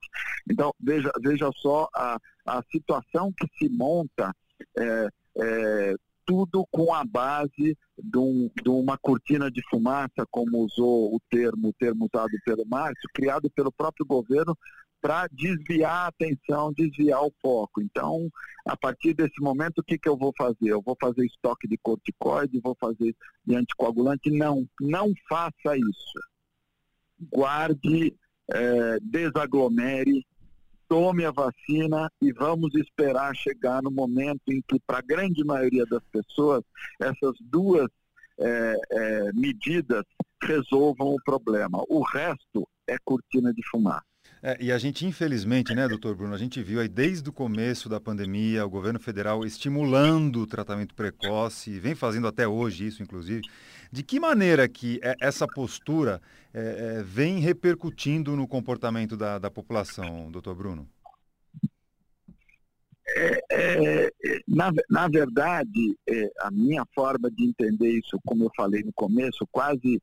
[0.49, 4.33] Então, veja, veja só a, a situação que se monta
[4.77, 5.95] é, é,
[6.25, 11.69] tudo com a base de, um, de, uma cortina de fumaça, como usou o termo,
[11.69, 14.57] o termo usado pelo Márcio, criado pelo próprio governo
[15.05, 17.79] para desviar a atenção, desviar o foco.
[17.79, 18.27] Então,
[18.65, 20.69] a partir desse momento, o que, que eu vou fazer?
[20.69, 23.15] Eu vou fazer estoque de corticoide, vou fazer
[23.45, 24.31] de anticoagulante?
[24.31, 26.19] Não, não faça isso.
[27.31, 28.15] Guarde,
[28.51, 30.25] é, desaglomere,
[30.87, 35.85] tome a vacina e vamos esperar chegar no momento em que, para a grande maioria
[35.85, 36.63] das pessoas,
[36.99, 37.91] essas duas
[38.39, 40.03] é, é, medidas
[40.41, 41.83] resolvam o problema.
[41.89, 44.14] O resto é cortina de fumaça.
[44.47, 47.89] É, e a gente, infelizmente, né, doutor Bruno, a gente viu aí desde o começo
[47.89, 53.41] da pandemia o governo federal estimulando o tratamento precoce, vem fazendo até hoje isso, inclusive.
[53.91, 56.21] De que maneira que é, essa postura
[56.53, 56.59] é,
[56.99, 60.87] é, vem repercutindo no comportamento da, da população, doutor Bruno?
[63.17, 64.11] É, é,
[64.47, 65.97] na, na verdade,
[66.41, 69.99] a minha forma de entender isso, como eu falei no começo, quase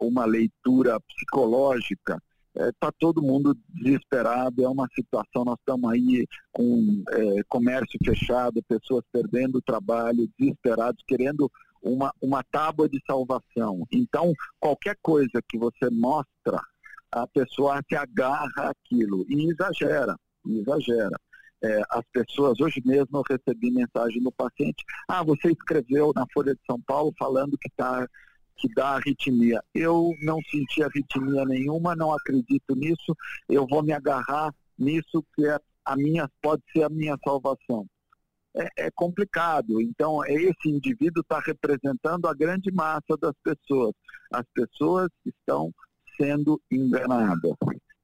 [0.00, 2.20] uma leitura psicológica
[2.56, 8.62] está é, todo mundo desesperado, é uma situação, nós estamos aí com é, comércio fechado,
[8.66, 11.50] pessoas perdendo o trabalho, desesperados, querendo
[11.82, 13.86] uma, uma tábua de salvação.
[13.92, 16.60] Então, qualquer coisa que você mostra,
[17.12, 20.16] a pessoa se agarra àquilo e exagera,
[20.46, 21.16] exagera.
[21.62, 26.54] É, as pessoas, hoje mesmo eu recebi mensagem do paciente, ah, você escreveu na Folha
[26.54, 28.06] de São Paulo falando que está
[28.56, 29.62] que dá arritmia.
[29.74, 33.16] Eu não senti arritmia nenhuma, não acredito nisso,
[33.48, 37.86] eu vou me agarrar nisso que é a minha, pode ser a minha salvação.
[38.56, 39.80] É, é complicado.
[39.80, 43.92] Então, esse indivíduo está representando a grande massa das pessoas.
[44.32, 45.72] As pessoas estão
[46.18, 47.52] sendo enganadas.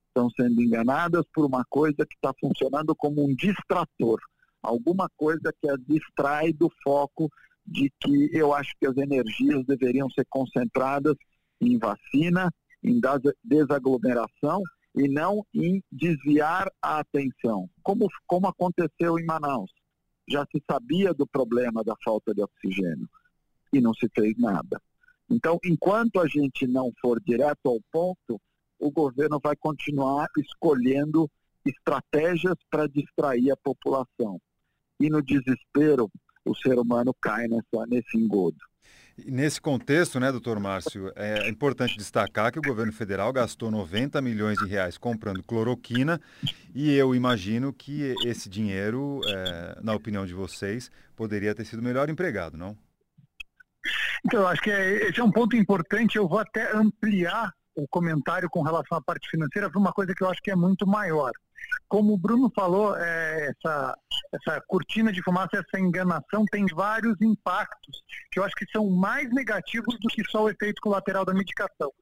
[0.08, 4.20] Estão sendo enganadas por uma coisa que está funcionando como um distrator.
[4.62, 7.30] Alguma coisa que a distrai do foco
[7.66, 11.16] de que eu acho que as energias deveriam ser concentradas
[11.60, 13.00] em vacina, em
[13.42, 14.62] desaglomeração
[14.94, 19.70] e não em desviar a atenção, como, como aconteceu em Manaus.
[20.28, 23.08] Já se sabia do problema da falta de oxigênio
[23.72, 24.80] e não se fez nada.
[25.30, 28.40] Então, enquanto a gente não for direto ao ponto,
[28.78, 31.30] o governo vai continuar escolhendo
[31.64, 34.40] estratégias para distrair a população.
[35.00, 36.10] E no desespero,
[36.44, 38.56] o ser humano cai nessa, nesse engodo.
[39.26, 44.58] nesse contexto, né, doutor Márcio, é importante destacar que o governo federal gastou 90 milhões
[44.58, 46.20] de reais comprando cloroquina
[46.74, 52.08] e eu imagino que esse dinheiro, é, na opinião de vocês, poderia ter sido melhor
[52.08, 52.76] empregado, não?
[54.24, 56.16] Então, eu acho que é, esse é um ponto importante.
[56.16, 60.22] Eu vou até ampliar o comentário com relação à parte financeira para uma coisa que
[60.22, 61.32] eu acho que é muito maior.
[61.88, 63.98] Como o Bruno falou, é, essa,
[64.32, 69.30] essa cortina de fumaça, essa enganação tem vários impactos que eu acho que são mais
[69.30, 71.92] negativos do que só o efeito colateral da medicação.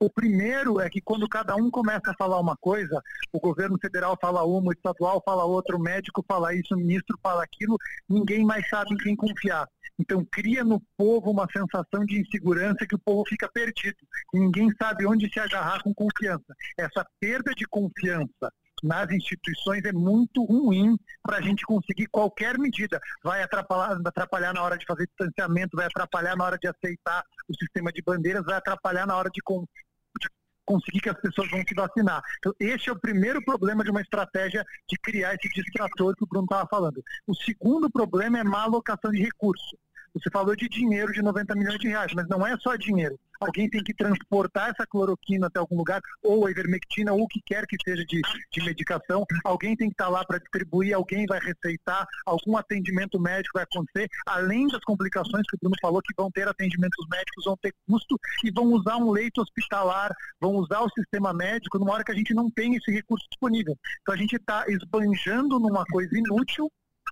[0.00, 3.00] O primeiro é que quando cada um começa a falar uma coisa,
[3.32, 7.18] o governo federal fala uma, o estadual fala outra, o médico fala isso, o ministro
[7.22, 7.76] fala aquilo,
[8.08, 9.66] ninguém mais sabe em quem confiar.
[9.98, 13.96] Então cria no povo uma sensação de insegurança que o povo fica perdido.
[14.32, 16.54] Ninguém sabe onde se agarrar com confiança.
[16.78, 23.00] Essa perda de confiança nas instituições é muito ruim para a gente conseguir qualquer medida.
[23.22, 27.54] Vai atrapalhar, atrapalhar na hora de fazer distanciamento, vai atrapalhar na hora de aceitar o
[27.54, 30.28] sistema de bandeiras, vai atrapalhar na hora de, de
[30.64, 32.22] conseguir que as pessoas vão se vacinar.
[32.38, 36.26] Então, esse é o primeiro problema de uma estratégia de criar esse distrator que o
[36.26, 37.02] Bruno estava falando.
[37.26, 39.76] O segundo problema é má alocação de recursos.
[40.14, 43.18] Você falou de dinheiro de 90 milhões de reais, mas não é só dinheiro.
[43.40, 47.40] Alguém tem que transportar essa cloroquina até algum lugar, ou a ivermectina, ou o que
[47.44, 48.20] quer que seja de,
[48.50, 49.24] de medicação.
[49.44, 54.08] Alguém tem que estar lá para distribuir, alguém vai receitar, algum atendimento médico vai acontecer,
[54.26, 58.18] além das complicações que o Bruno falou, que vão ter atendimentos médicos, vão ter custo
[58.44, 62.16] e vão usar um leito hospitalar, vão usar o sistema médico numa hora que a
[62.16, 63.76] gente não tem esse recurso disponível.
[64.02, 66.70] Então a gente está esbanjando numa coisa inútil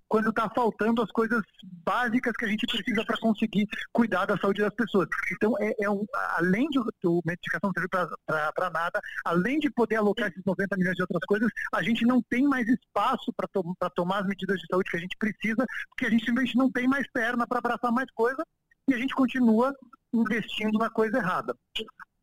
[0.08, 1.42] quando está faltando as coisas
[1.84, 5.08] básicas que a gente precisa para conseguir cuidar da saúde das pessoas.
[5.32, 6.04] Então, é, é um,
[6.36, 11.02] além de o medicação servir para nada, além de poder alocar esses 90 milhões de
[11.02, 13.62] outras coisas, a gente não tem mais espaço para to
[13.94, 16.86] tomar as medidas de saúde que a gente precisa, porque a gente simplesmente não tem
[16.86, 18.42] mais perna para abraçar mais coisa
[18.88, 19.74] e a gente continua
[20.12, 21.54] investindo na coisa errada.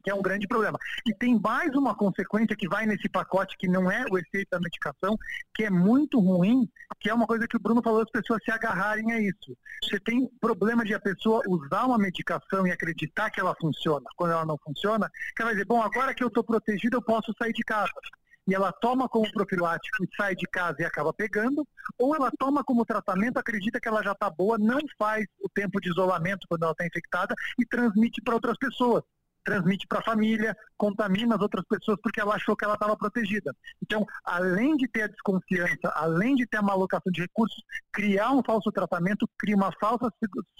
[0.03, 0.77] Que é um grande problema.
[1.05, 4.59] E tem mais uma consequência que vai nesse pacote, que não é o efeito da
[4.59, 5.17] medicação,
[5.55, 8.51] que é muito ruim, que é uma coisa que o Bruno falou, as pessoas se
[8.51, 9.57] agarrarem a isso.
[9.83, 14.05] Você tem problema de a pessoa usar uma medicação e acreditar que ela funciona.
[14.17, 17.33] Quando ela não funciona, ela vai dizer, bom, agora que eu estou protegido, eu posso
[17.37, 17.91] sair de casa
[18.47, 21.65] e ela toma como profilático e sai de casa e acaba pegando,
[21.97, 25.79] ou ela toma como tratamento, acredita que ela já está boa, não faz o tempo
[25.79, 29.03] de isolamento quando ela está infectada e transmite para outras pessoas
[29.43, 33.55] transmite para a família, contamina as outras pessoas porque ela achou que ela estava protegida.
[33.81, 38.43] Então, além de ter a desconfiança, além de ter uma alocação de recursos, criar um
[38.43, 40.09] falso tratamento cria uma falsa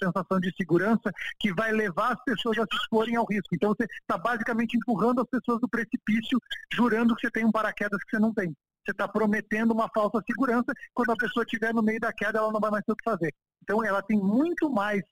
[0.02, 3.54] sensação de segurança que vai levar as pessoas a se exporem ao risco.
[3.54, 6.38] Então, você está basicamente empurrando as pessoas do precipício,
[6.72, 8.54] jurando que você tem um paraquedas que você não tem.
[8.84, 10.72] Você está prometendo uma falsa segurança.
[10.92, 13.04] Quando a pessoa estiver no meio da queda, ela não vai mais ter o que
[13.04, 13.32] fazer.
[13.62, 15.02] Então, ela tem muito mais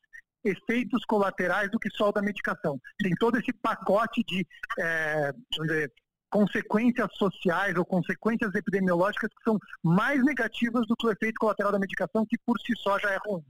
[0.44, 2.80] efeitos colaterais do que só o da medicação.
[2.98, 4.46] Tem todo esse pacote de
[4.78, 5.92] é, dizer,
[6.30, 11.78] consequências sociais ou consequências epidemiológicas que são mais negativas do que o efeito colateral da
[11.78, 13.44] medicação, que por si só já é ruim.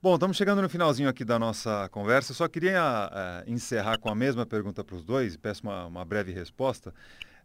[0.00, 2.32] Bom, estamos chegando no finalzinho aqui da nossa conversa.
[2.32, 3.10] só queria
[3.46, 6.94] é, encerrar com a mesma pergunta para os dois, peço uma, uma breve resposta.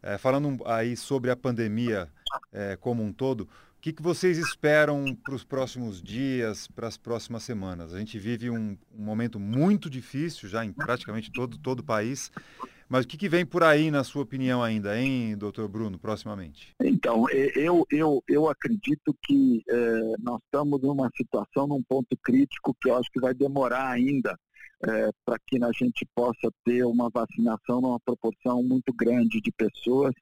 [0.01, 2.09] É, falando aí sobre a pandemia
[2.51, 3.47] é, como um todo,
[3.83, 7.93] que, que vocês esperam para os próximos dias, para as próximas semanas?
[7.93, 12.31] A gente vive um, um, momento muito difícil já em praticamente todo, todo o país.
[12.87, 16.73] Mas o que, que vem por aí, na sua opinião, ainda, hein, doutor Bruno, proximamente?
[16.81, 22.89] Então, eu, eu, eu acredito que é, nós estamos numa situação, num ponto crítico, que
[22.89, 24.39] eu acho que vai demorar ainda
[24.87, 30.13] é, para que a gente possa ter uma vacinação numa proporção muito grande de pessoas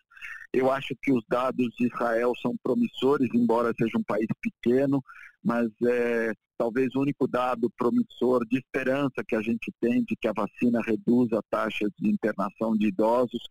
[0.53, 5.03] eu acho que os dados de Israel são promissores, embora seja um país pequeno,
[5.43, 10.27] mas é, talvez o único dado promissor de esperança que a gente tem de que
[10.27, 13.41] a vacina reduz a taxa de internação de idosos,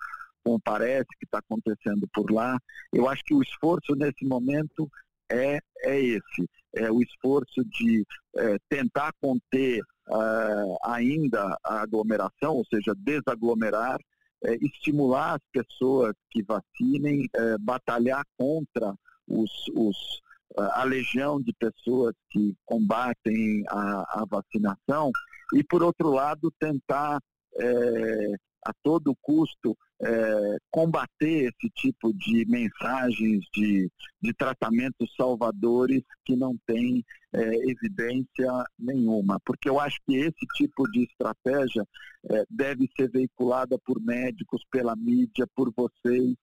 [0.45, 2.59] como parece que está acontecendo por lá.
[2.93, 4.89] Eu acho que o esforço nesse momento
[5.31, 8.05] é, é esse, é o esforço de
[8.37, 13.99] é, tentar conter uh, ainda a aglomeração, ou seja, desaglomerar,
[14.45, 18.95] é, estimular as pessoas que vacinem, é, batalhar contra
[19.27, 20.21] os, os,
[20.57, 25.11] a legião de pessoas que combatem a, a vacinação
[25.55, 27.21] e, por outro lado, tentar
[27.59, 36.35] é, a todo custo é, combater esse tipo de mensagens de, de tratamentos salvadores que
[36.37, 39.39] não têm é, evidência nenhuma.
[39.45, 41.87] Porque eu acho que esse tipo de estratégia
[42.31, 46.35] é, deve ser veiculada por médicos, pela mídia, por vocês,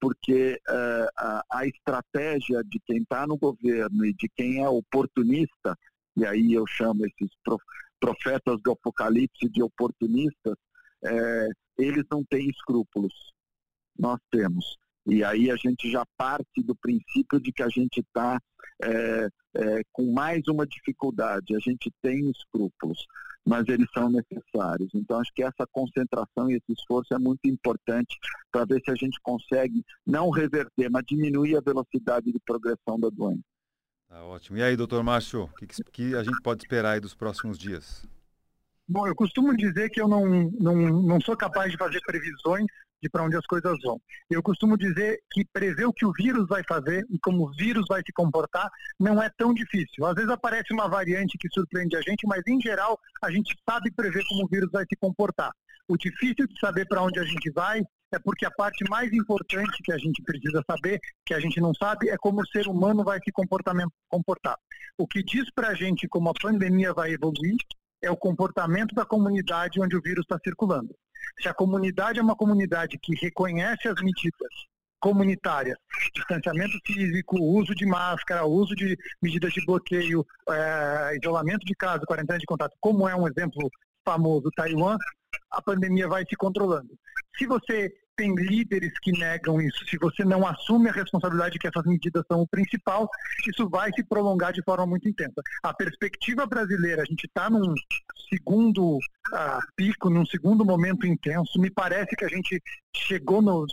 [0.00, 5.76] porque é, a, a estratégia de quem está no governo e de quem é oportunista,
[6.16, 7.30] e aí eu chamo esses
[7.98, 10.56] profetas do apocalipse de oportunistas,
[11.04, 13.12] é, eles não têm escrúpulos.
[13.98, 14.76] Nós temos.
[15.06, 18.40] E aí a gente já parte do princípio de que a gente está
[18.82, 21.56] é, é, com mais uma dificuldade.
[21.56, 23.06] A gente tem escrúpulos,
[23.44, 24.90] mas eles são necessários.
[24.94, 28.18] Então acho que essa concentração e esse esforço é muito importante
[28.52, 33.08] para ver se a gente consegue não reverter, mas diminuir a velocidade de progressão da
[33.08, 33.42] doença.
[34.08, 34.58] Tá ótimo.
[34.58, 38.04] E aí, doutor Márcio, o que, que a gente pode esperar aí dos próximos dias?
[38.92, 42.66] Bom, eu costumo dizer que eu não, não, não sou capaz de fazer previsões
[43.00, 44.00] de para onde as coisas vão.
[44.28, 47.84] Eu costumo dizer que prever o que o vírus vai fazer e como o vírus
[47.88, 50.04] vai se comportar não é tão difícil.
[50.04, 53.92] Às vezes aparece uma variante que surpreende a gente, mas em geral a gente sabe
[53.92, 55.52] prever como o vírus vai se comportar.
[55.86, 57.80] O difícil de saber para onde a gente vai
[58.12, 61.72] é porque a parte mais importante que a gente precisa saber, que a gente não
[61.74, 63.30] sabe, é como o ser humano vai se
[64.10, 64.56] comportar.
[64.98, 67.56] O que diz para a gente como a pandemia vai evoluir
[68.02, 70.94] é o comportamento da comunidade onde o vírus está circulando.
[71.40, 74.52] Se a comunidade é uma comunidade que reconhece as medidas
[74.98, 75.78] comunitárias,
[76.14, 82.38] distanciamento físico, uso de máscara, uso de medidas de bloqueio, é, isolamento de casa, quarentena
[82.38, 83.70] de contato, como é um exemplo
[84.04, 84.98] famoso Taiwan,
[85.50, 86.90] a pandemia vai se controlando.
[87.38, 91.68] Se você tem líderes que negam isso, se você não assume a responsabilidade de que
[91.68, 93.08] essas medidas são o principal,
[93.48, 95.42] isso vai se prolongar de forma muito intensa.
[95.62, 97.74] A perspectiva brasileira, a gente está num
[98.28, 102.62] segundo uh, pico, num segundo momento intenso, me parece que a gente
[102.94, 103.66] chegou no,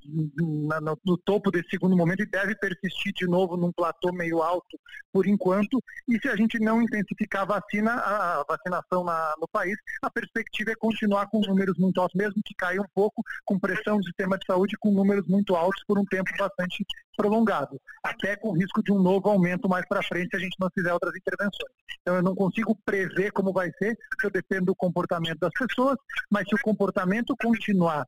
[0.68, 4.42] na, no, no, topo desse segundo momento e deve persistir de novo num platô meio
[4.42, 4.80] alto
[5.12, 5.82] por enquanto.
[6.08, 10.72] E se a gente não intensificar a vacina, a vacinação na, no país, a perspectiva
[10.72, 14.38] é continuar com números muito altos, mesmo que caia um pouco, com pressão do sistema
[14.38, 16.86] de saúde, com números muito altos por um tempo bastante
[17.18, 20.70] prolongado, até com risco de um novo aumento mais para frente se a gente não
[20.74, 21.74] fizer outras intervenções.
[22.02, 25.98] Então eu não consigo prever como vai ser, porque eu dependo do comportamento das pessoas,
[26.30, 28.06] mas se o comportamento continuar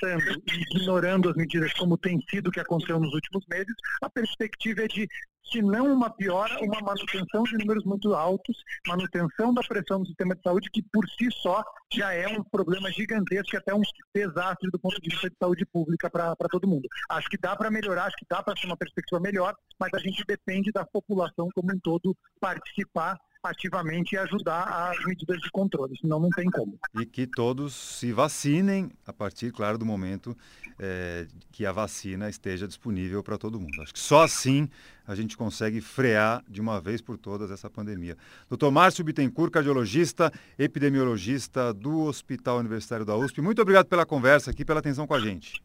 [0.00, 4.08] relaxando e ignorando as medidas como tem sido o que aconteceu nos últimos meses, a
[4.08, 5.08] perspectiva é de
[5.50, 10.36] se não uma piora, uma manutenção de números muito altos, manutenção da pressão no sistema
[10.36, 13.82] de saúde, que por si só já é um problema gigantesco e até um
[14.14, 16.88] desastre do ponto de vista de saúde pública para todo mundo.
[17.08, 19.98] Acho que dá para melhorar, acho que dá para ter uma perspectiva melhor, mas a
[19.98, 25.96] gente depende da população como um todo participar ativamente e ajudar as medidas de controle,
[25.98, 26.78] senão não tem como.
[26.94, 30.36] E que todos se vacinem a partir, claro, do momento
[30.78, 33.80] é, que a vacina esteja disponível para todo mundo.
[33.82, 34.68] Acho que só assim
[35.06, 38.16] a gente consegue frear de uma vez por todas essa pandemia.
[38.48, 44.64] Doutor Márcio Bittencourt, cardiologista, epidemiologista do Hospital Universitário da USP, muito obrigado pela conversa aqui,
[44.64, 45.62] pela atenção com a gente.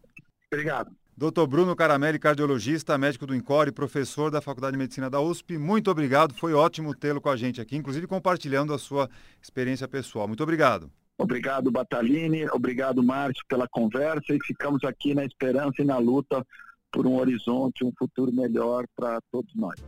[0.51, 0.95] Obrigado.
[1.17, 5.57] Doutor Bruno Caramelli, cardiologista, médico do INCOR e professor da Faculdade de Medicina da USP,
[5.57, 6.33] muito obrigado.
[6.33, 9.09] Foi ótimo tê-lo com a gente aqui, inclusive compartilhando a sua
[9.41, 10.27] experiência pessoal.
[10.27, 10.91] Muito obrigado.
[11.17, 12.45] Obrigado, Batalini.
[12.49, 16.45] Obrigado, Márcio, pela conversa e ficamos aqui na esperança e na luta
[16.91, 19.81] por um horizonte, um futuro melhor para todos nós.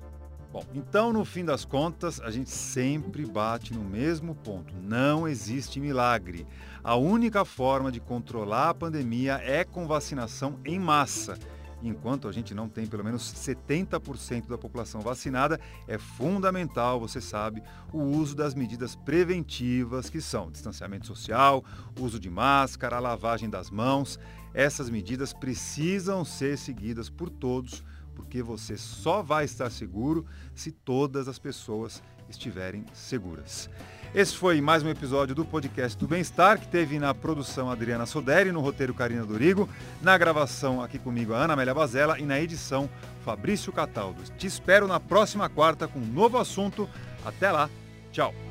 [0.57, 4.73] Bom, então no fim das contas, a gente sempre bate no mesmo ponto.
[4.81, 6.47] Não existe milagre.
[6.83, 11.37] A única forma de controlar a pandemia é com vacinação em massa.
[11.83, 17.61] Enquanto a gente não tem pelo menos 70% da população vacinada, é fundamental, você sabe,
[17.93, 21.63] o uso das medidas preventivas, que são distanciamento social,
[21.99, 24.17] uso de máscara, lavagem das mãos.
[24.55, 27.83] Essas medidas precisam ser seguidas por todos
[28.17, 33.69] porque você só vai estar seguro se todas as pessoas estiverem seguras.
[34.13, 38.51] Esse foi mais um episódio do podcast do Bem-Estar, que teve na produção Adriana Soderi,
[38.51, 39.69] no roteiro Carina Dorigo,
[40.01, 42.89] na gravação aqui comigo a Ana Amélia Bazella e na edição
[43.23, 44.23] Fabrício Cataldo.
[44.35, 46.89] Te espero na próxima quarta com um novo assunto.
[47.23, 47.69] Até lá.
[48.11, 48.46] Tchau.